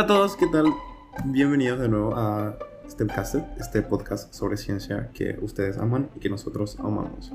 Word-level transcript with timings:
Hola 0.00 0.14
a 0.14 0.16
todos, 0.16 0.34
¿qué 0.34 0.46
tal? 0.46 0.64
Bienvenidos 1.26 1.78
de 1.78 1.86
nuevo 1.86 2.16
a 2.16 2.56
STEMcast, 2.88 3.34
este 3.58 3.82
podcast 3.82 4.32
sobre 4.32 4.56
ciencia 4.56 5.10
que 5.12 5.38
ustedes 5.42 5.76
aman 5.76 6.08
y 6.16 6.20
que 6.20 6.30
nosotros 6.30 6.78
amamos. 6.80 7.30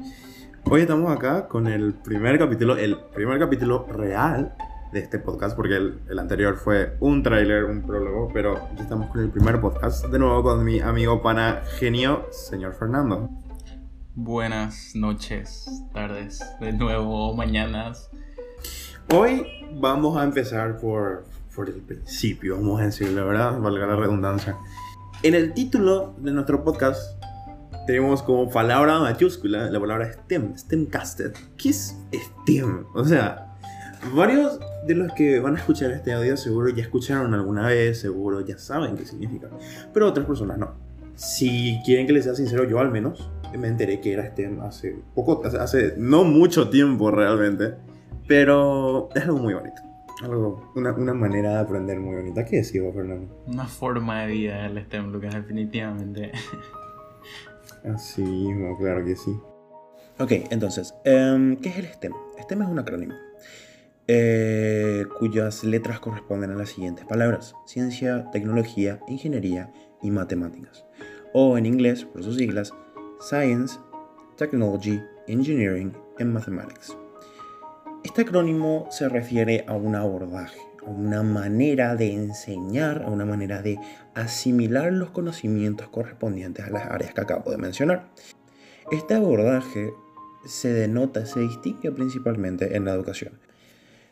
Hoy 0.64 0.82
estamos 0.82 1.16
acá 1.16 1.48
con 1.48 1.68
el 1.68 1.94
primer 1.94 2.40
capítulo, 2.40 2.76
el 2.76 2.98
primer 3.14 3.38
capítulo 3.38 3.86
real 3.88 4.56
de 4.92 5.00
este 5.00 5.20
podcast, 5.20 5.56
porque 5.56 5.76
el, 5.76 6.00
el 6.10 6.18
anterior 6.18 6.56
fue 6.56 6.98
un 7.02 7.22
tráiler, 7.22 7.66
un 7.66 7.84
prólogo, 7.84 8.32
pero 8.34 8.58
aquí 8.58 8.82
estamos 8.82 9.12
con 9.12 9.22
el 9.22 9.30
primer 9.30 9.62
podcast, 9.62 10.08
de 10.08 10.18
nuevo 10.18 10.42
con 10.42 10.66
mi 10.66 10.80
amigo 10.80 11.22
pana 11.22 11.62
genio, 11.78 12.26
señor 12.32 12.74
Fernando. 12.74 13.30
Buenas 14.16 14.94
noches, 14.96 15.84
tardes, 15.94 16.44
de 16.60 16.74
nuevo, 16.74 17.32
mañanas. 17.36 18.10
Hoy 19.14 19.46
vamos 19.80 20.18
a 20.18 20.24
empezar 20.24 20.80
por, 20.80 21.26
por 21.56 21.70
el 21.70 21.82
principio, 21.82 22.58
vamos 22.58 22.82
a 22.82 22.86
decir, 22.86 23.10
la 23.10 23.24
verdad, 23.24 23.60
valga 23.60 23.88
la 23.88 23.96
redundancia. 23.96 24.58
En 25.24 25.34
el 25.34 25.54
título 25.54 26.14
de 26.20 26.32
nuestro 26.32 26.64
podcast 26.64 27.22
tenemos 27.88 28.22
como 28.22 28.50
palabra 28.50 29.00
mayúscula 29.00 29.70
la 29.70 29.80
palabra 29.80 30.12
STEM, 30.12 30.58
STEMcasted. 30.58 31.34
¿Qué 31.58 31.70
es 31.70 31.98
STEM? 32.14 32.86
O 32.94 33.06
sea, 33.06 33.56
varios 34.14 34.60
de 34.86 34.96
los 34.96 35.14
que 35.14 35.40
van 35.40 35.56
a 35.56 35.60
escuchar 35.60 35.92
este 35.92 36.14
audio 36.14 36.36
seguro 36.36 36.70
ya 36.70 36.84
escucharon 36.84 37.34
alguna 37.34 37.68
vez, 37.68 38.02
seguro 38.02 38.42
ya 38.42 38.58
saben 38.58 38.98
qué 38.98 39.06
significa, 39.06 39.50
pero 39.94 40.08
otras 40.08 40.26
personas 40.26 40.58
no. 40.58 40.74
Si 41.16 41.80
quieren 41.86 42.06
que 42.06 42.14
les 42.14 42.26
sea 42.26 42.36
sincero, 42.36 42.66
yo 42.66 42.80
al 42.80 42.92
menos 42.92 43.32
me 43.58 43.70
enteré 43.70 44.02
que 44.02 44.12
era 44.14 44.28
STEM 44.28 44.62
hace 44.62 44.98
poco, 45.14 45.42
hace, 45.46 45.58
hace 45.58 45.94
no 45.98 46.26
mucho 46.26 46.70
tiempo 46.70 47.10
realmente, 47.12 47.76
pero 48.28 49.10
es 49.16 49.24
algo 49.24 49.38
muy 49.38 49.54
bonito. 49.54 49.82
Algo, 50.24 50.72
una, 50.76 50.94
una 50.94 51.14
manera 51.14 51.52
de 51.52 51.60
aprender 51.60 52.00
muy 52.00 52.16
bonita. 52.16 52.46
¿Qué 52.46 52.58
decís 52.58 52.82
vos, 52.82 52.96
Fernando? 52.96 53.44
Una 53.48 53.66
forma 53.66 54.22
de 54.22 54.28
vida 54.28 54.66
el 54.66 54.82
STEM, 54.86 55.12
Lucas, 55.12 55.34
definitivamente. 55.34 56.32
Así 57.84 58.24
mismo, 58.24 58.78
claro 58.78 59.04
que 59.04 59.16
sí. 59.16 59.38
Ok, 60.18 60.32
entonces, 60.50 60.96
em, 61.04 61.58
¿qué 61.58 61.70
es 61.70 61.78
el 61.78 61.88
STEM? 61.88 62.14
STEM 62.40 62.62
es 62.62 62.68
un 62.70 62.80
acrónimo 62.80 63.14
eh, 64.08 65.06
cuyas 65.18 65.64
letras 65.64 66.00
corresponden 66.00 66.52
a 66.52 66.56
las 66.56 66.70
siguientes 66.70 67.06
palabras: 67.06 67.56
ciencia, 67.66 68.30
tecnología, 68.32 69.00
ingeniería 69.08 69.74
y 70.02 70.12
matemáticas. 70.12 70.86
O 71.34 71.58
en 71.58 71.66
inglés, 71.66 72.06
por 72.06 72.24
sus 72.24 72.38
siglas, 72.38 72.72
Science, 73.20 73.80
Technology, 74.38 75.02
Engineering 75.28 75.94
and 76.20 76.32
Mathematics. 76.32 76.96
Este 78.06 78.22
acrónimo 78.22 78.88
se 78.92 79.10
refiere 79.10 79.66
a 79.68 79.74
un 79.74 79.96
abordaje, 79.96 80.60
a 80.86 80.90
una 80.92 81.24
manera 81.24 81.96
de 81.96 82.14
enseñar, 82.14 83.02
a 83.02 83.08
una 83.08 83.26
manera 83.26 83.64
de 83.64 83.80
asimilar 84.14 84.94
los 84.94 85.10
conocimientos 85.10 85.88
correspondientes 85.90 86.64
a 86.66 86.70
las 86.70 86.86
áreas 86.86 87.16
que 87.16 87.22
acabo 87.22 87.50
de 87.50 87.58
mencionar. 87.58 88.12
Este 88.92 89.16
abordaje 89.16 89.92
se 90.46 90.72
denota, 90.72 91.26
se 91.26 91.40
distingue 91.40 91.92
principalmente 91.92 92.78
en 92.78 92.86
la 92.86 92.94
educación, 92.94 93.40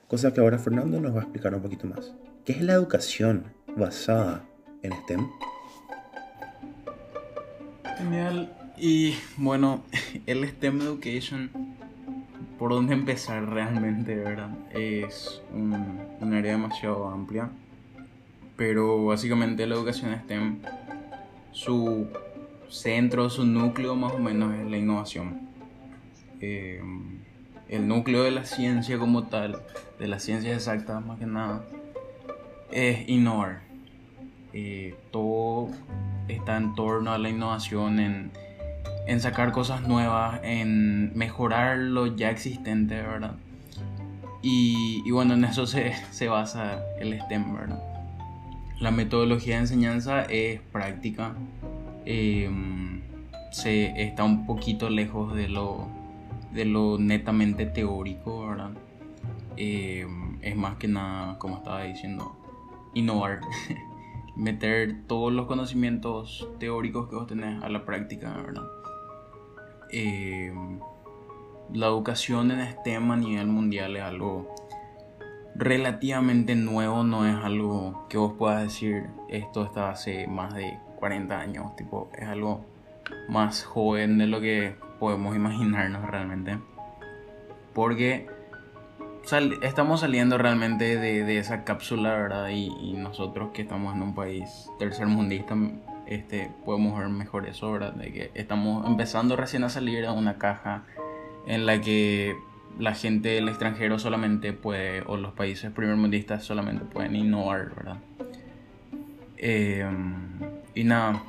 cosa 0.07 0.33
que 0.33 0.41
ahora 0.41 0.57
Fernando 0.57 0.99
nos 0.99 1.13
va 1.15 1.19
a 1.19 1.23
explicar 1.25 1.53
un 1.53 1.61
poquito 1.61 1.85
más. 1.85 2.15
¿Qué 2.45 2.53
es 2.53 2.63
la 2.63 2.73
educación 2.73 3.43
basada 3.77 4.43
en 4.81 4.91
STEM? 5.03 5.27
Genial. 7.99 8.51
Y 8.75 9.13
bueno, 9.37 9.83
el 10.25 10.49
STEM 10.49 10.81
Education, 10.81 11.51
por 12.63 12.71
dónde 12.71 12.93
empezar 12.93 13.45
realmente, 13.49 14.15
¿verdad? 14.15 14.49
Es 14.71 15.41
un, 15.53 15.73
un 16.21 16.33
área 16.33 16.53
demasiado 16.53 17.09
amplia. 17.09 17.49
Pero 18.55 19.03
básicamente 19.03 19.67
la 19.67 19.75
educación 19.75 20.15
STEM, 20.15 20.59
su 21.51 22.07
centro, 22.69 23.29
su 23.29 23.45
núcleo 23.45 23.97
más 23.97 24.13
o 24.13 24.17
menos 24.17 24.55
es 24.55 24.65
la 24.65 24.77
innovación. 24.77 25.41
Eh, 26.39 26.81
el 27.67 27.85
núcleo 27.85 28.23
de 28.23 28.31
la 28.31 28.45
ciencia 28.45 28.97
como 28.97 29.23
tal, 29.23 29.61
de 29.99 30.07
las 30.07 30.23
ciencias 30.23 30.55
exactas 30.55 31.05
más 31.05 31.19
que 31.19 31.25
nada, 31.25 31.65
es 32.71 33.09
innovar. 33.09 33.59
Eh, 34.53 34.95
todo 35.11 35.67
está 36.29 36.55
en 36.55 36.75
torno 36.75 37.11
a 37.11 37.17
la 37.17 37.27
innovación, 37.27 37.99
en, 37.99 38.31
en 39.05 39.19
sacar 39.19 39.51
cosas 39.51 39.87
nuevas, 39.87 40.39
en 40.43 41.15
mejorar 41.17 41.77
lo 41.77 42.15
ya 42.15 42.29
existente, 42.29 42.95
¿verdad? 42.95 43.35
Y, 44.41 45.09
bueno, 45.11 45.35
en 45.35 45.45
eso 45.45 45.65
se, 45.65 45.93
se, 46.11 46.27
basa 46.27 46.81
el 46.99 47.19
STEM, 47.21 47.55
¿verdad? 47.55 47.81
La 48.79 48.91
metodología 48.91 49.55
de 49.55 49.61
enseñanza 49.61 50.23
es 50.23 50.59
práctica, 50.59 51.33
eh, 52.05 52.49
se 53.51 54.03
está 54.03 54.25
un 54.25 54.45
poquito 54.45 54.89
lejos 54.89 55.33
de 55.33 55.47
lo, 55.47 55.87
de 56.51 56.65
lo 56.65 56.97
netamente 56.97 57.65
teórico, 57.65 58.47
¿verdad? 58.47 58.71
Eh, 59.55 60.05
es 60.41 60.55
más 60.55 60.75
que 60.75 60.87
nada, 60.87 61.37
como 61.39 61.57
estaba 61.57 61.83
diciendo, 61.83 62.35
innovar. 62.93 63.39
meter 64.35 65.05
todos 65.07 65.31
los 65.31 65.45
conocimientos 65.45 66.47
teóricos 66.59 67.09
que 67.09 67.15
vos 67.15 67.27
tenés 67.27 67.61
a 67.63 67.69
la 67.69 67.85
práctica, 67.85 68.33
¿verdad? 68.33 68.63
Eh, 69.91 70.53
la 71.71 71.87
educación 71.87 72.51
en 72.51 72.71
STEM 72.71 73.11
a 73.11 73.15
nivel 73.15 73.47
mundial 73.47 73.95
es 73.95 74.03
algo 74.03 74.53
relativamente 75.55 76.55
nuevo, 76.55 77.03
no 77.03 77.27
es 77.27 77.35
algo 77.35 78.05
que 78.09 78.17
vos 78.17 78.33
puedas 78.37 78.63
decir 78.63 79.07
esto 79.29 79.63
está 79.63 79.91
hace 79.91 80.27
más 80.27 80.53
de 80.55 80.79
40 80.97 81.39
años, 81.39 81.75
tipo, 81.75 82.09
es 82.17 82.27
algo 82.27 82.65
más 83.29 83.63
joven 83.63 84.17
de 84.17 84.27
lo 84.27 84.41
que 84.41 84.75
podemos 84.99 85.35
imaginarnos 85.35 86.09
realmente. 86.09 86.57
Porque 87.73 88.27
estamos 89.61 90.01
saliendo 90.01 90.37
realmente 90.37 90.97
de, 90.97 91.23
de, 91.23 91.37
esa 91.37 91.63
cápsula, 91.63 92.15
¿verdad? 92.15 92.49
Y, 92.49 92.93
nosotros 92.93 93.51
que 93.53 93.61
estamos 93.61 93.95
en 93.95 94.01
un 94.01 94.15
país 94.15 94.69
tercermundista, 94.79 95.55
este, 96.07 96.51
podemos 96.65 96.97
ver 96.97 97.09
mejor 97.09 97.47
eso, 97.47 97.71
¿verdad? 97.71 97.93
De 97.93 98.11
que 98.11 98.31
estamos 98.33 98.85
empezando 98.85 99.35
recién 99.35 99.63
a 99.63 99.69
salir 99.69 100.01
de 100.01 100.09
una 100.09 100.37
caja 100.37 100.83
en 101.47 101.65
la 101.65 101.79
que 101.81 102.35
la 102.79 102.93
gente 102.93 103.29
del 103.29 103.49
extranjero 103.49 103.99
solamente 103.99 104.51
puede, 104.53 105.01
o 105.05 105.17
los 105.17 105.33
países 105.33 105.71
primermundistas 105.71 106.43
solamente 106.43 106.85
pueden 106.85 107.15
innovar, 107.15 107.73
¿verdad? 107.75 107.97
Eh, 109.37 109.85
y 110.75 110.83
nada, 110.83 111.21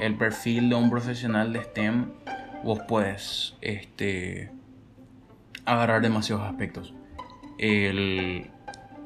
el 0.00 0.16
perfil 0.16 0.68
de 0.68 0.74
un 0.76 0.90
profesional 0.90 1.52
de 1.52 1.62
STEM, 1.62 2.06
vos 2.64 2.80
puedes 2.86 3.56
este, 3.60 4.50
agarrar 5.64 6.02
demasiados 6.02 6.44
aspectos 6.44 6.94
el 7.58 8.50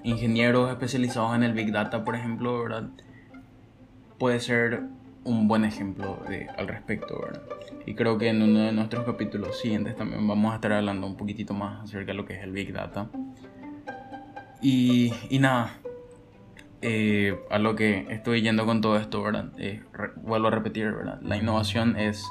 ingenieros 0.03 0.71
especializados 0.71 1.35
en 1.35 1.43
el 1.43 1.53
Big 1.53 1.73
Data, 1.73 2.05
por 2.05 2.15
ejemplo, 2.15 2.63
¿verdad? 2.63 2.91
puede 4.19 4.41
ser 4.41 4.83
un 5.25 5.49
buen 5.49 5.65
ejemplo 5.65 6.23
de, 6.29 6.49
al 6.57 6.69
respecto. 6.69 7.21
¿verdad? 7.21 7.43
Y 7.85 7.95
creo 7.95 8.19
que 8.19 8.29
en 8.29 8.43
uno 8.43 8.61
de 8.61 8.73
nuestros 8.73 9.05
capítulos 9.05 9.59
siguientes 9.59 9.97
también 9.97 10.27
vamos 10.27 10.53
a 10.53 10.57
estar 10.57 10.73
hablando 10.73 11.07
un 11.07 11.17
poquitito 11.17 11.55
más 11.55 11.83
acerca 11.83 12.13
de 12.13 12.15
lo 12.15 12.25
que 12.25 12.35
es 12.35 12.43
el 12.43 12.53
Big 12.53 12.73
Data. 12.73 13.09
Y, 14.63 15.13
y 15.29 15.39
nada, 15.39 15.79
eh, 16.83 17.39
a 17.51 17.59
lo 17.59 17.77
que 17.77 18.07
estoy 18.11 18.43
yendo 18.43 18.65
con 18.65 18.81
todo 18.81 18.97
esto, 18.97 19.23
¿verdad? 19.23 19.53
Eh, 19.59 19.83
vuelvo 20.17 20.49
a 20.49 20.51
repetir, 20.51 20.93
¿verdad? 20.93 21.21
La 21.23 21.37
innovación 21.37 21.97
es 21.97 22.25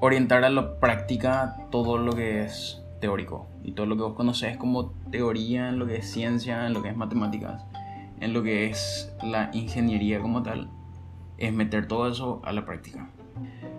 orientar 0.00 0.44
a 0.44 0.50
la 0.50 0.78
práctica 0.80 1.56
todo 1.70 1.98
lo 1.98 2.12
que 2.12 2.44
es 2.44 2.82
teórico 3.00 3.46
y 3.64 3.72
todo 3.72 3.86
lo 3.86 3.96
que 3.96 4.02
vos 4.02 4.14
conocés 4.14 4.56
como 4.56 4.90
teoría, 5.10 5.68
en 5.68 5.78
lo 5.78 5.86
que 5.86 5.96
es 5.96 6.10
ciencia, 6.10 6.66
en 6.66 6.74
lo 6.74 6.82
que 6.82 6.90
es 6.90 6.96
matemáticas, 6.96 7.64
en 8.20 8.32
lo 8.32 8.42
que 8.42 8.66
es 8.66 9.12
la 9.22 9.50
ingeniería 9.52 10.20
como 10.20 10.42
tal, 10.42 10.68
es 11.38 11.52
meter 11.52 11.88
todo 11.88 12.08
eso 12.08 12.40
a 12.44 12.52
la 12.52 12.64
práctica. 12.64 13.08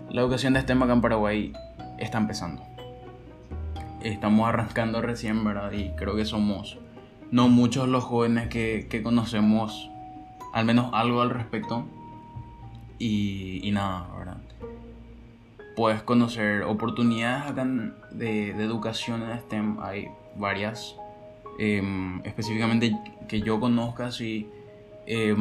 La 0.10 0.22
educación 0.22 0.54
de 0.54 0.62
STEM 0.62 0.84
acá 0.84 0.94
en 0.94 1.02
Paraguay 1.02 1.54
está 2.00 2.18
empezando. 2.18 2.64
Estamos 4.02 4.50
arrancando 4.50 5.02
recién, 5.02 5.44
¿verdad? 5.44 5.72
Y 5.72 5.92
creo 5.92 6.16
que 6.16 6.26
somos 6.26 6.80
no 7.30 7.48
muchos 7.48 7.88
los 7.88 8.04
jóvenes 8.04 8.50
que, 8.50 8.88
que 8.90 9.04
conocemos 9.04 9.90
al 10.54 10.66
menos 10.66 10.90
algo 10.94 11.22
al 11.22 11.30
respecto. 11.30 11.86
Y, 13.00 13.68
y 13.68 13.72
nada, 13.72 14.08
¿verdad? 14.18 14.38
Puedes 15.76 16.02
conocer 16.04 16.64
oportunidades 16.64 17.52
acá 17.52 17.66
de, 18.12 18.54
de, 18.54 18.64
educación 18.64 19.24
en 19.24 19.40
STEM. 19.40 19.80
Hay 19.82 20.08
varias. 20.36 20.96
Eh, 21.60 21.82
específicamente 22.24 22.98
que 23.28 23.42
yo 23.42 23.60
conozca, 23.60 24.12
sí. 24.12 24.50
Eh, 25.06 25.36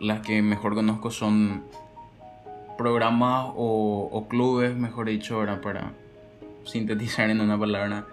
las 0.00 0.20
que 0.20 0.42
mejor 0.42 0.74
conozco 0.74 1.10
son 1.10 1.64
programas 2.76 3.46
o, 3.54 4.26
clubes, 4.28 4.76
mejor 4.76 5.08
dicho, 5.08 5.44
para 5.62 5.92
sintetizar 6.64 7.30
en 7.30 7.40
una 7.40 7.58
palabra. 7.58 8.06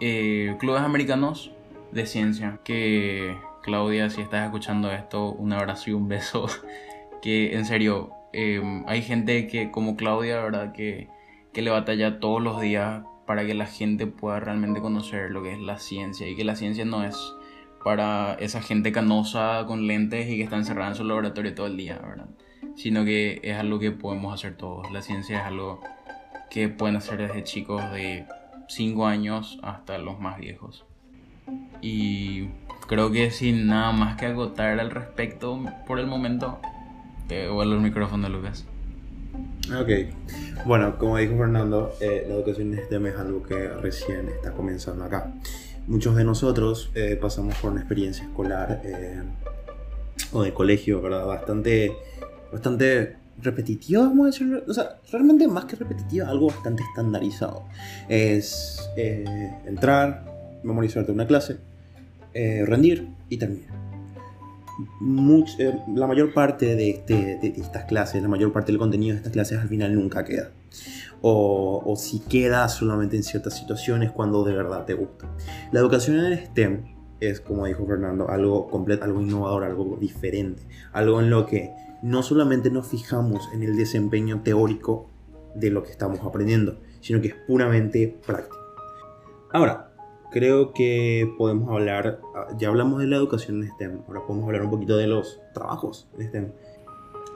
Eh, 0.00 0.56
clubes 0.58 0.82
americanos 0.82 1.52
de 1.92 2.06
ciencia 2.06 2.58
que, 2.64 3.36
Claudia, 3.62 4.10
si 4.10 4.20
estás 4.20 4.44
escuchando 4.44 4.90
esto, 4.90 5.32
un 5.32 5.52
abrazo 5.52 5.90
y 5.90 5.92
un 5.92 6.08
beso. 6.08 6.46
que 7.22 7.56
en 7.56 7.66
serio, 7.66 8.10
em, 8.32 8.84
hay 8.86 9.02
gente 9.02 9.46
que, 9.46 9.70
como 9.70 9.96
Claudia, 9.96 10.40
¿verdad? 10.40 10.72
Que, 10.72 11.08
que 11.52 11.62
le 11.62 11.70
batalla 11.70 12.20
todos 12.20 12.42
los 12.42 12.60
días 12.60 13.02
para 13.26 13.46
que 13.46 13.54
la 13.54 13.66
gente 13.66 14.06
pueda 14.06 14.40
realmente 14.40 14.80
conocer 14.80 15.30
lo 15.30 15.42
que 15.42 15.52
es 15.52 15.60
la 15.60 15.78
ciencia 15.78 16.28
y 16.28 16.36
que 16.36 16.44
la 16.44 16.56
ciencia 16.56 16.84
no 16.84 17.04
es 17.04 17.16
para 17.84 18.34
esa 18.34 18.60
gente 18.60 18.92
canosa 18.92 19.64
con 19.66 19.86
lentes 19.86 20.28
y 20.28 20.36
que 20.36 20.42
está 20.42 20.56
encerrada 20.56 20.90
en 20.90 20.96
su 20.96 21.04
laboratorio 21.04 21.54
todo 21.54 21.66
el 21.66 21.76
día, 21.76 21.98
¿verdad? 21.98 22.28
Sino 22.76 23.04
que 23.04 23.40
es 23.42 23.56
algo 23.56 23.78
que 23.78 23.90
podemos 23.90 24.34
hacer 24.34 24.56
todos. 24.56 24.90
La 24.92 25.02
ciencia 25.02 25.40
es 25.40 25.44
algo 25.44 25.80
que 26.50 26.68
pueden 26.68 26.96
hacer 26.96 27.18
desde 27.18 27.44
chicos 27.44 27.80
de 27.92 28.26
5 28.68 29.06
años 29.06 29.58
hasta 29.62 29.98
los 29.98 30.20
más 30.20 30.38
viejos. 30.38 30.84
Y 31.80 32.48
creo 32.86 33.10
que 33.10 33.30
sin 33.30 33.66
nada 33.66 33.92
más 33.92 34.16
que 34.16 34.26
agotar 34.26 34.78
al 34.78 34.90
respecto 34.90 35.58
por 35.86 35.98
el 35.98 36.06
momento, 36.06 36.60
te 37.30 37.48
vuelvo 37.48 37.74
el 37.74 37.80
micrófono, 37.80 38.28
Lucas. 38.28 38.64
Ok. 39.80 40.12
Bueno, 40.66 40.98
como 40.98 41.16
dijo 41.16 41.36
Fernando, 41.38 41.94
eh, 42.00 42.24
la 42.26 42.34
educación 42.34 42.74
en 42.74 42.84
STEM 42.84 43.06
es 43.06 43.16
algo 43.16 43.40
que 43.44 43.68
recién 43.68 44.28
está 44.28 44.50
comenzando 44.50 45.04
acá. 45.04 45.32
Muchos 45.86 46.16
de 46.16 46.24
nosotros 46.24 46.90
eh, 46.96 47.16
pasamos 47.20 47.54
por 47.58 47.70
una 47.70 47.82
experiencia 47.82 48.24
escolar 48.24 48.82
eh, 48.82 49.22
o 50.32 50.42
de 50.42 50.52
colegio, 50.52 51.00
¿verdad? 51.00 51.24
Bastante, 51.24 51.92
bastante 52.50 53.16
repetitiva, 53.40 54.02
vamos 54.02 54.24
a 54.24 54.26
decirlo. 54.26 54.64
O 54.66 54.74
sea, 54.74 54.98
realmente 55.12 55.46
más 55.46 55.66
que 55.66 55.76
repetitiva, 55.76 56.26
algo 56.26 56.48
bastante 56.48 56.82
estandarizado. 56.82 57.62
Es 58.08 58.90
entrar, 58.96 60.24
memorizarte 60.64 61.12
una 61.12 61.28
clase, 61.28 61.58
rendir 62.34 63.08
y 63.28 63.36
terminar. 63.36 63.89
La 65.94 66.06
mayor 66.06 66.32
parte 66.32 66.74
de, 66.76 67.02
estas 67.56 67.84
clases, 67.84 68.22
la 68.22 68.28
mayor 68.28 68.52
parte 68.52 68.72
del 68.72 68.78
contenido 68.78 69.12
de 69.12 69.18
estas 69.18 69.32
clases 69.32 69.58
al 69.58 69.68
final 69.68 69.94
nunca 69.94 70.24
queda 70.24 70.50
o, 71.22 71.94
si 71.96 72.20
queda 72.20 72.68
solamente 72.68 73.16
en 73.16 73.22
ciertas 73.22 73.56
situaciones 73.56 74.10
cuando 74.10 74.44
de 74.44 74.54
verdad 74.54 74.84
te 74.84 74.94
gusta. 74.94 75.28
La 75.72 75.80
educación 75.80 76.24
en 76.24 76.46
STEM 76.46 76.84
es, 77.20 77.40
como 77.40 77.66
dijo 77.66 77.86
Fernando, 77.86 78.30
algo 78.30 78.68
completo, 78.68 79.04
algo 79.04 79.20
innovador, 79.20 79.64
algo 79.64 79.96
diferente, 80.00 80.62
algo 80.92 81.20
en 81.20 81.30
lo 81.30 81.46
que 81.46 81.72
no 82.02 82.22
solamente 82.22 82.70
nos 82.70 82.86
fijamos 82.86 83.48
en 83.52 83.62
el 83.62 83.76
desempeño 83.76 84.40
teórico 84.42 85.10
de 85.54 85.70
lo 85.70 85.82
que 85.82 85.90
estamos 85.90 86.20
aprendiendo, 86.20 86.78
sino 87.00 87.20
que 87.20 87.28
es 87.28 87.34
puramente 87.46 88.18
práctico. 88.26 88.56
Ahora, 89.52 89.89
creo 90.30 90.72
que 90.72 91.32
podemos 91.36 91.68
hablar, 91.70 92.20
ya 92.58 92.68
hablamos 92.68 93.00
de 93.00 93.06
la 93.06 93.16
educación 93.16 93.62
en 93.62 93.70
STEM, 93.70 94.00
ahora 94.06 94.22
podemos 94.26 94.46
hablar 94.46 94.62
un 94.62 94.70
poquito 94.70 94.96
de 94.96 95.06
los 95.06 95.40
trabajos 95.52 96.08
en 96.18 96.28
STEM. 96.28 96.52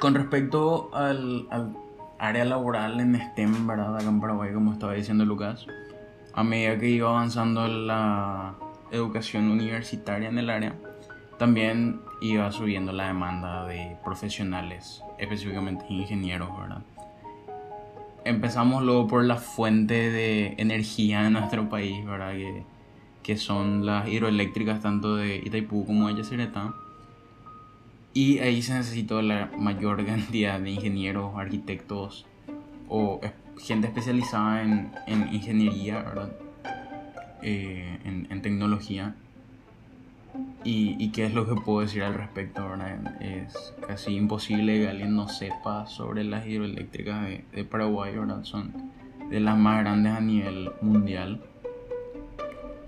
Con 0.01 0.15
respecto 0.15 0.91
al 0.93 1.47
área 2.19 2.45
laboral 2.45 3.01
en 3.01 3.21
STEM, 3.21 3.67
¿verdad? 3.67 3.97
Acá 3.97 4.09
en 4.09 4.21
Paraguay, 4.21 4.53
como 4.53 4.73
estaba 4.73 4.95
diciendo 4.95 5.25
Lucas, 5.25 5.67
a 6.33 6.43
medida 6.43 6.79
que 6.79 6.89
iba 6.89 7.09
avanzando 7.09 7.67
la 7.69 8.55
educación 8.91 9.51
universitaria 9.51 10.29
en 10.29 10.39
el 10.39 10.51
área, 10.51 10.75
también 11.39 12.01
iba 12.21 12.51
subiendo 12.53 12.93
la 12.93 13.09
demanda 13.09 13.67
de 13.67 13.97
profesionales, 14.05 15.03
específicamente 15.19 15.85
ingenieros, 15.89 16.49
¿verdad? 16.59 16.83
Empezamos 18.25 18.83
luego 18.83 19.07
por 19.07 19.25
la 19.25 19.37
fuente 19.37 20.11
de 20.11 20.55
energía 20.57 21.27
en 21.27 21.35
nuestro 21.35 21.69
país, 21.69 22.05
¿verdad? 22.07 22.33
Que, 22.33 22.65
que 23.25 23.37
son 23.37 23.85
las 23.85 24.09
hidroeléctricas 24.09 24.81
tanto 24.81 25.17
de 25.17 25.37
Itaipú 25.39 25.85
como 25.85 26.07
de 26.09 26.17
Yacyretá 26.17 26.75
y 28.15 28.39
ahí 28.39 28.63
se 28.63 28.75
necesitó 28.75 29.21
la 29.21 29.51
mayor 29.59 30.07
cantidad 30.07 30.61
de 30.61 30.71
ingenieros, 30.71 31.35
arquitectos 31.37 32.25
o 32.89 33.21
gente 33.59 33.89
especializada 33.89 34.63
en, 34.63 34.93
en 35.07 35.35
ingeniería, 35.35 36.03
¿verdad? 36.03 36.33
Eh, 37.43 37.99
en, 38.05 38.29
en, 38.31 38.41
tecnología. 38.41 39.15
Y, 40.65 41.11
qué 41.11 41.27
es 41.27 41.35
lo 41.35 41.47
que 41.47 41.61
puedo 41.61 41.81
decir 41.81 42.03
al 42.03 42.15
respecto, 42.15 42.67
¿verdad? 42.69 43.23
Es 43.23 43.75
casi 43.87 44.17
imposible 44.17 44.81
que 44.81 44.89
alguien 44.89 45.15
no 45.15 45.29
sepa 45.29 45.87
sobre 45.87 46.25
las 46.25 46.47
hidroeléctricas 46.47 47.23
de, 47.27 47.45
de 47.53 47.65
Paraguay, 47.65 48.17
¿verdad? 48.17 48.45
Son 48.45 48.73
de 49.29 49.41
las 49.41 49.57
más 49.59 49.81
grandes 49.81 50.13
a 50.13 50.21
nivel 50.21 50.71
mundial. 50.81 51.41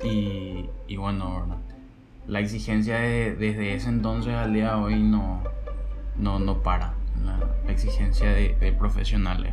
Y, 0.07 0.71
y 0.89 0.97
bueno, 0.97 1.41
¿verdad? 1.41 1.59
la 2.29 2.41
exigencia 2.41 2.99
desde 2.99 3.75
ese 3.75 3.89
entonces 3.89 4.35
al 4.35 4.53
día 4.53 4.71
de 4.71 4.83
hoy 4.83 5.03
no, 5.03 5.43
no, 6.17 6.39
no 6.39 6.63
para. 6.63 6.95
La, 7.25 7.39
exigencia 7.71 8.31
de, 8.31 8.75
profesionales, 8.79 9.53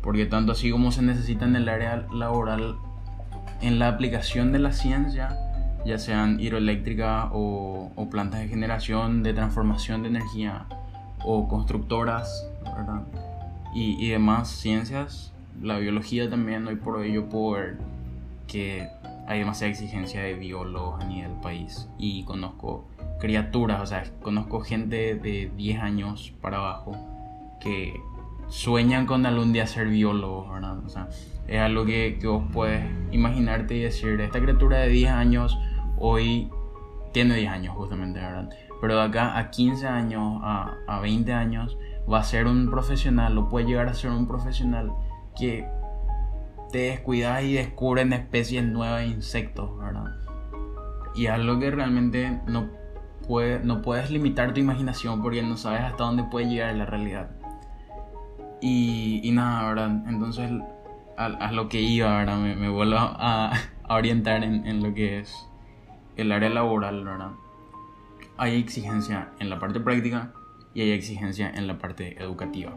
Porque 0.00 0.24
tanto 0.24 0.52
así 0.52 0.70
como 0.70 0.90
se 0.90 1.02
necesita 1.02 1.44
en 1.44 1.56
el 1.56 1.68
área 1.68 2.06
laboral, 2.12 2.76
en 3.60 3.78
la 3.78 3.88
aplicación 3.88 4.52
de 4.52 4.58
la 4.58 4.72
ciencia, 4.72 5.36
ya 5.84 5.98
sean 5.98 6.40
hidroeléctricas 6.40 7.28
o, 7.32 8.08
plantas 8.10 8.40
de 8.40 8.48
generación, 8.48 9.22
de 9.22 9.34
transformación 9.34 10.02
de 10.02 10.08
energía 10.08 10.66
o 11.24 11.48
constructoras, 11.48 12.46
Y, 13.74 14.04
y 14.04 14.10
demás 14.10 14.48
ciencias, 14.48 15.32
la 15.60 15.78
biología 15.78 16.28
también, 16.30 16.66
hoy 16.66 16.76
por 16.76 16.96
hoy 16.96 17.20
puedo 17.20 17.52
ver 17.52 17.78
que 18.46 18.88
hay 19.30 19.38
demasiada 19.38 19.70
exigencia 19.70 20.22
de 20.22 20.34
biólogos 20.34 21.00
a 21.00 21.06
nivel 21.06 21.30
país 21.40 21.88
y 21.98 22.24
conozco 22.24 22.88
criaturas, 23.20 23.80
o 23.80 23.86
sea, 23.86 24.02
conozco 24.22 24.60
gente 24.60 25.14
de 25.14 25.52
10 25.56 25.80
años 25.80 26.34
para 26.40 26.56
abajo 26.56 26.96
que 27.60 27.94
sueñan 28.48 29.06
con 29.06 29.26
algún 29.26 29.52
día 29.52 29.68
ser 29.68 29.86
biólogos, 29.86 30.52
¿verdad? 30.52 30.84
O 30.84 30.88
sea, 30.88 31.08
es 31.46 31.60
algo 31.60 31.84
que, 31.84 32.18
que 32.20 32.26
vos 32.26 32.42
puedes 32.52 32.84
imaginarte 33.12 33.76
y 33.76 33.82
decir, 33.82 34.20
esta 34.20 34.40
criatura 34.40 34.78
de 34.78 34.88
10 34.88 35.10
años 35.12 35.56
hoy 35.96 36.50
tiene 37.12 37.36
10 37.36 37.52
años 37.52 37.76
justamente, 37.76 38.18
¿verdad? 38.18 38.50
Pero 38.80 38.96
de 38.96 39.02
acá 39.02 39.38
a 39.38 39.50
15 39.50 39.86
años, 39.86 40.40
a, 40.42 40.74
a 40.88 40.98
20 40.98 41.32
años, 41.32 41.78
va 42.12 42.18
a 42.18 42.24
ser 42.24 42.48
un 42.48 42.68
profesional 42.68 43.38
o 43.38 43.48
puede 43.48 43.66
llegar 43.66 43.86
a 43.86 43.94
ser 43.94 44.10
un 44.10 44.26
profesional 44.26 44.90
que 45.38 45.68
te 46.70 46.78
descuidas 46.78 47.42
y 47.42 47.54
descubren 47.54 48.12
especies 48.12 48.64
nuevas 48.64 49.06
insectos, 49.06 49.76
¿verdad? 49.78 50.16
Y 51.14 51.26
algo 51.26 51.58
que 51.58 51.70
realmente 51.70 52.40
no, 52.46 52.70
puede, 53.26 53.60
no 53.60 53.82
puedes 53.82 54.10
limitar 54.10 54.54
tu 54.54 54.60
imaginación 54.60 55.22
porque 55.22 55.42
no 55.42 55.56
sabes 55.56 55.82
hasta 55.82 56.04
dónde 56.04 56.24
puede 56.24 56.48
llegar 56.48 56.74
la 56.76 56.86
realidad. 56.86 57.30
Y, 58.62 59.30
nada, 59.32 59.68
¿verdad? 59.68 60.08
Entonces, 60.08 60.50
a, 61.16 61.52
lo 61.52 61.68
que 61.68 61.80
iba, 61.80 62.18
¿verdad? 62.18 62.38
Me, 62.38 62.68
vuelvo 62.68 62.96
a, 62.98 63.52
orientar 63.88 64.44
en, 64.44 64.82
lo 64.82 64.94
que 64.94 65.20
es 65.20 65.48
el 66.16 66.30
área 66.30 66.50
laboral, 66.50 67.04
¿verdad? 67.04 67.32
Hay 68.36 68.58
exigencia 68.58 69.30
en 69.38 69.50
la 69.50 69.58
parte 69.58 69.80
práctica 69.80 70.32
y 70.74 70.82
hay 70.82 70.92
exigencia 70.92 71.50
en 71.50 71.66
la 71.66 71.78
parte 71.78 72.22
educativa. 72.22 72.76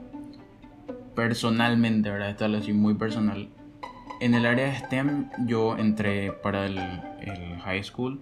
Personalmente, 1.16 2.10
¿verdad? 2.10 2.32
Esto 2.32 2.48
lo 2.48 2.60
muy 2.74 2.96
personal 2.96 3.50
en 4.24 4.36
el 4.36 4.46
área 4.46 4.68
de 4.68 4.76
STEM 4.78 5.30
yo 5.46 5.78
entré 5.78 6.32
para 6.32 6.66
el, 6.66 6.80
high 7.60 7.84
school 7.84 8.22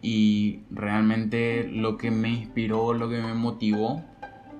y 0.00 0.60
realmente 0.70 1.68
lo 1.70 1.98
que 1.98 2.10
me 2.10 2.30
inspiró, 2.30 2.94
lo 2.94 3.10
que 3.10 3.20
me 3.20 3.34
motivó 3.34 4.02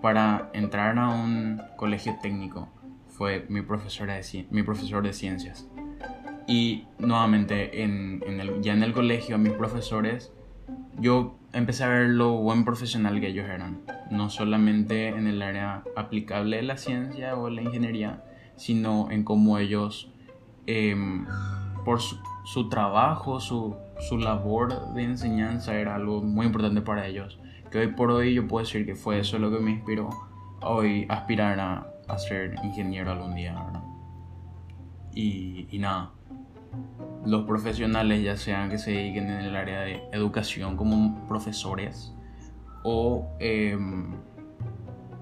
para 0.03 0.51
entrar 0.53 0.99
a 0.99 1.09
un 1.09 1.63
colegio 1.77 2.17
técnico 2.21 2.69
fue 3.07 3.47
mi, 3.49 3.63
profesora 3.63 4.15
de, 4.17 4.47
mi 4.51 4.63
profesor 4.63 5.03
de 5.03 5.15
ciencias. 5.15 5.67
Y 6.47 6.87
nuevamente, 6.99 7.83
en, 7.83 8.23
el, 8.27 8.61
ya 8.61 8.75
en 8.75 8.83
el 8.83 8.93
colegio, 8.93 9.39
mis 9.39 9.53
profesores, 9.53 10.33
yo 10.99 11.39
empecé 11.55 11.85
a 11.85 11.89
ver 11.89 12.11
lo 12.11 12.33
buen 12.33 12.67
profesional 12.67 13.21
que 13.21 13.29
ellos 13.29 13.49
eran. 13.49 13.81
No 14.11 14.29
solamente 14.29 15.09
en 15.09 15.27
el 15.27 15.41
área 15.41 15.83
aplicable 15.97 16.57
de 16.57 16.63
la 16.63 16.77
ciencia 16.77 17.37
o 17.37 17.49
la 17.49 17.63
ingeniería, 17.63 18.23
sino 18.57 19.11
en 19.11 19.25
cómo 19.25 19.59
ellos 19.59 20.11
Em, 20.71 21.25
por 21.83 21.99
su, 22.03 22.69
trabajo, 22.69 23.41
su, 23.41 23.75
labor 24.19 24.93
de 24.93 25.03
enseñanza 25.03 25.75
era 25.75 25.95
algo 25.95 26.21
muy 26.21 26.45
importante 26.45 26.83
para 26.83 27.07
ellos. 27.07 27.41
Que 27.71 27.79
hoy 27.79 27.87
por 27.87 28.11
hoy 28.11 28.35
yo 28.35 28.47
puedo 28.47 28.67
decir 28.67 28.85
que 28.85 28.95
fue 28.95 29.19
eso 29.19 29.39
lo 29.39 29.51
que 29.51 29.61
me 29.61 29.71
inspiró 29.71 30.11
a 30.61 30.69
hoy 30.69 31.07
aspirar 31.09 31.59
a, 31.59 32.19
ser 32.19 32.55
ingeniero 32.63 33.13
algún 33.13 33.35
día, 33.35 33.57
Y, 35.15 35.79
nada, 35.79 36.11
los 37.25 37.47
profesionales, 37.47 38.23
ya 38.23 38.37
sean 38.37 38.69
que 38.69 38.77
se 38.77 38.91
dediquen 38.91 39.31
en 39.31 39.41
el 39.41 39.57
área 39.57 39.81
de 39.81 40.03
educación 40.13 40.77
como 40.77 41.27
profesores 41.29 42.15
o 42.85 43.27
em, 43.41 44.17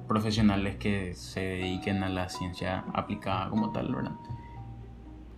profesionales 0.09 0.75
que 0.75 1.15
se 1.15 1.41
dediquen 1.41 2.03
a 2.03 2.09
la 2.09 2.29
ciencia 2.29 2.85
aplicada 2.93 3.49
como 3.49 3.71
tal, 3.71 3.95
¿verdad? 3.95 4.17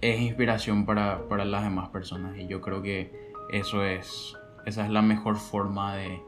Es 0.01 0.21
inspiración 0.21 0.87
para, 0.87 1.29
para, 1.29 1.45
las 1.45 1.65
demás 1.65 1.89
personas 1.89 2.37
y 2.37 2.47
yo 2.47 2.61
creo 2.61 2.83
que 2.83 3.33
eso 3.51 3.85
es 3.85 4.37
esa 4.67 4.85
es 4.85 4.91
la 4.91 5.03
mejor 5.03 5.37
forma 5.37 5.97
de, 5.97 6.23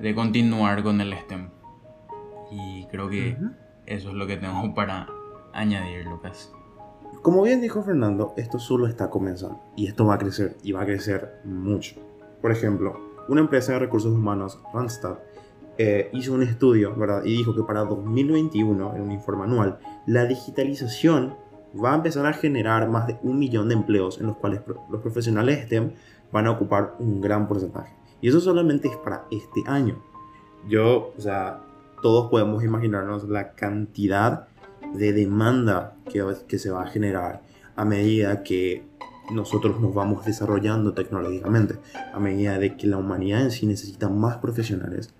de 0.00 0.14
continuar 0.14 0.82
con 0.82 1.00
el 1.00 1.14
STEM. 1.14 1.50
Y 2.50 2.86
creo 2.86 3.08
que 3.08 3.36
eso 3.86 4.08
es 4.08 4.14
lo 4.14 4.26
que 4.26 4.36
tengo 4.36 4.74
para 4.74 5.08
añadir, 5.52 6.04
Lucas. 6.06 6.52
Como 7.22 7.42
bien 7.42 7.60
dijo 7.60 7.82
Fernando, 7.82 8.34
esto 8.36 8.58
solo 8.58 8.86
está 8.86 9.10
comenzando 9.10 9.60
y 9.76 9.86
esto 9.86 10.06
va 10.06 10.14
a 10.14 10.18
crecer 10.18 10.56
y 10.62 10.72
va 10.72 10.82
a 10.82 10.86
crecer 10.86 11.40
mucho. 11.44 11.96
Por 12.40 12.52
ejemplo, 12.52 13.00
una 13.28 13.40
empresa 13.40 13.72
de 13.72 13.80
recursos 13.80 14.12
humanos, 14.12 14.60
Randstad, 14.72 15.18
eh, 15.78 16.10
hizo 16.12 16.34
un 16.34 16.42
estudio 16.42 16.94
¿verdad? 16.96 17.22
y 17.24 17.36
dijo 17.36 17.54
que 17.54 17.62
para 17.62 17.84
2021, 17.84 18.96
en 18.96 19.02
un 19.02 19.12
informe 19.12 19.44
anual, 19.44 19.78
la 20.06 20.24
digitalización 20.26 21.36
va 21.74 21.92
a 21.92 21.96
empezar 21.96 22.26
a 22.26 22.32
generar 22.32 22.88
más 22.88 23.06
de 23.06 23.18
un 23.22 23.38
millón 23.38 23.68
de 23.68 23.74
empleos 23.74 24.20
en 24.20 24.26
los 24.26 24.36
cuales 24.36 24.60
los 24.90 25.00
profesionales 25.00 25.64
STEM 25.64 25.92
van 26.32 26.46
a 26.46 26.50
ocupar 26.50 26.94
un 26.98 27.20
gran 27.20 27.48
porcentaje. 27.48 27.94
Y 28.20 28.28
eso 28.28 28.40
solamente 28.40 28.88
es 28.88 28.96
para 28.96 29.24
este 29.30 29.62
año. 29.66 30.02
Yo, 30.68 31.12
o 31.16 31.20
sea, 31.20 31.60
todos 32.02 32.30
podemos 32.30 32.64
imaginarnos 32.64 33.28
la 33.28 33.52
cantidad 33.52 34.48
de 34.94 35.12
demanda 35.12 35.96
que, 36.10 36.24
que 36.46 36.58
se 36.58 36.70
va 36.70 36.82
a 36.82 36.86
generar 36.86 37.42
a 37.76 37.84
medida 37.84 38.42
que 38.42 38.84
nosotros 39.30 39.80
nos 39.80 39.94
vamos 39.94 40.24
desarrollando 40.24 40.94
tecnológicamente, 40.94 41.76
a 42.12 42.18
medida 42.18 42.58
de 42.58 42.76
que 42.76 42.86
la 42.86 42.96
humanidad 42.96 43.42
en 43.42 43.50
sí 43.50 43.66
necesita 43.66 44.08
más 44.08 44.38
profesionales 44.38 45.14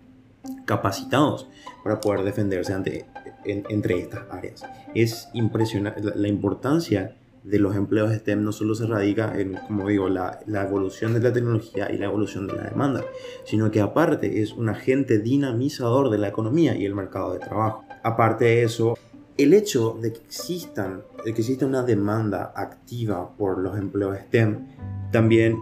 capacitados 0.68 1.48
para 1.82 1.98
poder 1.98 2.22
defenderse 2.22 2.75
ante, 2.75 3.06
entre 3.44 3.98
estas 3.98 4.25
áreas. 4.30 4.62
Es 4.94 5.28
impresionante 5.32 6.02
la, 6.14 6.28
importancia 6.28 7.16
de 7.42 7.58
los 7.58 7.75
empleos 7.75 8.12
STEM 8.12 8.44
no 8.44 8.52
solo 8.52 8.75
se 8.75 8.87
radica 8.87 9.40
en, 9.40 9.54
como 9.54 9.88
digo, 9.88 10.10
la, 10.10 10.40
la, 10.46 10.64
evolución 10.64 11.14
de 11.14 11.20
la 11.20 11.32
tecnología 11.32 11.90
y 11.90 11.96
la 11.96 12.04
evolución 12.04 12.46
de 12.46 12.52
la 12.56 12.64
demanda, 12.64 13.02
sino 13.44 13.70
que 13.70 13.80
aparte 13.80 14.42
es 14.42 14.52
un 14.52 14.68
agente 14.68 15.18
dinamizador 15.18 16.10
de 16.10 16.18
la 16.18 16.28
economía 16.28 16.76
y 16.76 16.84
el 16.84 16.94
mercado 16.94 17.32
de 17.32 17.38
trabajo. 17.38 17.84
Aparte 18.02 18.44
de 18.44 18.64
eso, 18.64 18.98
el 19.38 19.54
hecho 19.54 19.96
de 20.02 20.12
que 20.12 20.18
existan, 20.18 21.02
de 21.25 21.32
que 21.32 21.40
exista 21.40 21.64
una 21.64 21.82
demanda 21.82 22.52
activa 22.54 23.34
por 23.38 23.58
los 23.58 23.78
empleos 23.78 24.18
STEM 24.18 24.66
también 25.10 25.58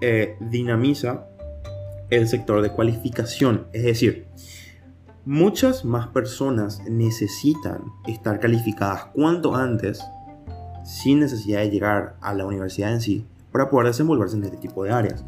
eh, 0.00 0.36
dinamiza 0.40 1.27
el 2.10 2.28
sector 2.28 2.62
de 2.62 2.70
cualificación. 2.70 3.66
Es 3.72 3.84
decir, 3.84 4.26
muchas 5.24 5.84
más 5.84 6.08
personas 6.08 6.82
necesitan 6.88 7.82
estar 8.06 8.40
calificadas 8.40 9.06
cuanto 9.14 9.54
antes 9.54 10.02
sin 10.84 11.20
necesidad 11.20 11.60
de 11.60 11.70
llegar 11.70 12.16
a 12.20 12.34
la 12.34 12.46
universidad 12.46 12.92
en 12.92 13.00
sí 13.00 13.26
para 13.52 13.68
poder 13.68 13.88
desenvolverse 13.88 14.36
en 14.36 14.44
este 14.44 14.56
tipo 14.56 14.84
de 14.84 14.90
áreas. 14.90 15.24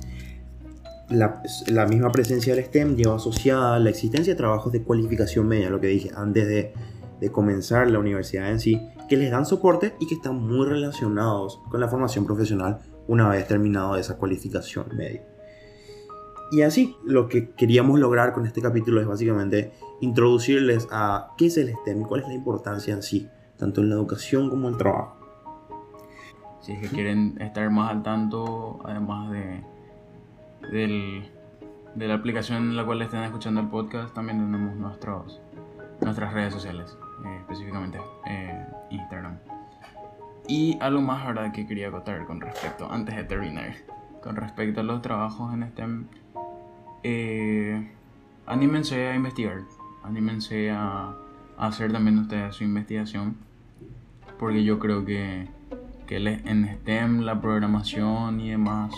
La, 1.11 1.87
misma 1.87 2.13
presencia 2.13 2.55
del 2.55 2.65
STEM 2.65 2.95
lleva 2.95 3.17
asociada 3.17 3.79
la 3.81 3.91
existencia 3.91 4.33
de 4.33 4.39
trabajos 4.39 4.73
de 4.73 4.83
cualificación 4.83 5.49
media, 5.49 5.69
lo 5.69 5.81
que 5.81 5.89
dije 5.89 6.13
antes 6.15 6.47
de 6.47 6.73
de 7.21 7.31
comenzar 7.31 7.91
la 7.91 7.99
universidad 7.99 8.51
en 8.51 8.61
sí, 8.61 8.81
que 9.09 9.17
les 9.17 9.31
dan 9.31 9.45
soporte 9.45 9.95
y 10.01 10.07
que 10.07 10.15
están 10.15 10.37
muy 10.37 10.67
relacionados 10.67 11.61
con 11.71 11.81
la 11.81 11.89
formación 11.89 12.25
profesional 12.25 12.79
una 13.07 13.29
vez 13.29 13.47
terminado 13.47 13.97
esa 13.97 14.17
cualificación 14.17 14.87
media. 14.97 15.23
Y 16.51 16.63
así, 16.63 16.97
lo 17.05 17.29
que 17.29 17.51
queríamos 17.51 18.01
lograr 18.01 18.33
con 18.33 18.47
este 18.47 18.61
capítulo 18.61 19.01
es 19.01 19.07
básicamente 19.07 19.73
introducirles 20.01 20.89
a 20.91 21.33
qué 21.37 21.47
es 21.47 21.57
el 21.57 21.75
STEM 21.75 22.03
y 22.03 22.05
cuál 22.05 22.23
es 22.23 22.29
la 22.29 22.35
importancia 22.35 22.93
en 22.95 23.03
sí, 23.03 23.29
tanto 23.57 23.81
en 23.81 23.91
la 23.91 23.95
educación 23.95 24.51
como 24.51 24.69
en 24.69 24.75
el 24.75 24.79
trabajo. 24.79 25.17
Si 26.61 26.73
es 26.73 26.81
que 26.81 26.89
quieren 26.89 27.41
estar 27.41 27.71
más 27.71 27.91
al 27.91 28.03
tanto, 28.03 28.81
además 28.85 29.31
de, 29.31 29.63
de 31.95 32.09
la 32.09 32.15
aplicación 32.15 32.59
en 32.71 32.77
la 32.77 32.85
cual 32.85 33.01
estén 33.03 33.23
escuchando 33.23 33.61
el 33.61 33.69
podcast, 33.69 34.13
también 34.15 34.39
tenemos 34.39 34.77
nuestros, 34.77 35.41
nuestras 36.01 36.33
redes 36.33 36.53
sociales. 36.53 36.99
Eh, 37.25 37.37
específicamente 37.41 38.01
eh, 38.27 38.65
Instagram. 38.91 39.39
Y 40.49 40.79
algo 40.81 41.03
más 41.03 41.27
ahora 41.27 41.53
que 41.53 41.67
quería 41.67 41.91
contar 41.91 42.25
con 42.25 42.41
respecto, 42.41 42.91
antes 42.91 43.15
de 43.15 43.25
terminar, 43.25 43.75
con 44.23 44.37
respecto 44.37 44.81
a 44.81 44.83
los 44.83 45.03
trabajos 45.03 45.53
en 45.53 45.69
STEM, 45.69 46.09
eh, 47.03 47.91
anímense 48.47 49.09
a 49.09 49.15
investigar, 49.15 49.63
anímense 50.03 50.71
a, 50.71 51.15
hacer 51.57 51.93
también 51.93 52.19
ustedes 52.19 52.57
su 52.57 52.65
investigación, 52.65 53.37
porque 54.39 54.65
yo 54.65 54.79
creo 54.79 55.05
que, 55.05 55.47
que 56.07 56.17
en 56.17 56.67
STEM 56.67 57.21
la 57.21 57.41
programación 57.41 58.41
y 58.41 58.51
demás, 58.51 58.95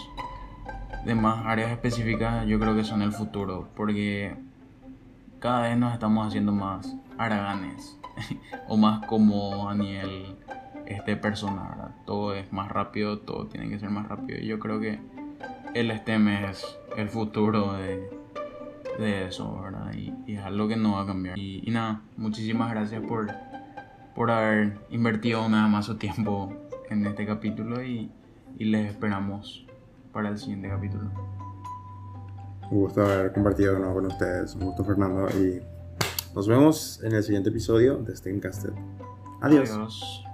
demás 1.05 1.45
áreas 1.45 1.73
específicas, 1.73 2.47
yo 2.47 2.61
creo 2.61 2.77
que 2.77 2.85
son 2.85 3.03
el 3.03 3.11
futuro, 3.11 3.69
porque 3.75 4.37
cada 5.41 5.63
vez 5.63 5.77
nos 5.77 5.93
estamos 5.93 6.29
haciendo 6.29 6.53
más 6.53 6.95
haraganes 7.19 7.99
o 8.69 8.77
más 8.77 9.05
como 9.07 9.69
a 9.69 9.75
nivel 9.75 10.37
este, 10.87 11.17
personal. 11.17 11.95
Todo 12.07 12.35
es 12.35 12.53
más 12.53 12.71
rápido, 12.71 13.19
todo 13.19 13.47
tiene 13.47 13.69
que 13.69 13.79
ser 13.79 13.91
más 13.91 14.07
rápido. 14.07 14.39
Y 14.39 14.47
yo 14.47 14.59
creo 14.59 14.81
que 14.81 15.01
el 15.75 15.91
STEM 15.91 16.29
es 16.29 16.79
el 16.97 17.09
futuro 17.09 17.75
de, 17.75 18.11
de 18.99 19.27
eso, 19.27 19.61
¿verdad? 19.63 19.93
Y, 19.95 20.33
es 20.33 20.41
algo 20.41 20.69
que 20.69 20.77
no 20.77 20.93
va 20.93 21.03
a 21.03 21.07
cambiar. 21.07 21.39
Y, 21.39 21.69
nada, 21.71 22.03
muchísimas 22.17 22.71
gracias 22.71 23.03
por, 23.03 23.31
por 24.15 24.31
haber 24.31 24.79
invertido 24.91 25.49
nada 25.49 25.69
más 25.69 25.87
su 25.87 25.97
tiempo 25.97 26.53
en 26.91 27.07
este 27.07 27.27
capítulo 27.27 27.83
y, 27.83 28.11
y 28.59 28.65
les 28.65 28.91
esperamos 28.91 29.67
para 30.13 30.29
el 30.29 30.39
siguiente 30.39 30.69
capítulo. 30.69 31.11
Un 32.71 32.81
gusto 32.81 33.03
haber 33.03 33.33
compartido 33.33 33.79
con 33.93 34.07
ustedes. 34.07 34.55
Un 34.55 34.67
gusto, 34.67 34.85
Fernando. 34.85 35.29
Y 35.31 35.61
nos 36.35 36.49
vemos 36.49 37.03
en 37.03 37.15
el 37.15 37.23
siguiente 37.23 37.51
episodio 37.51 37.97
de 37.97 38.17
Steamcasted. 38.17 38.73
Adiós. 39.43 39.71
Adiós. 39.71 40.25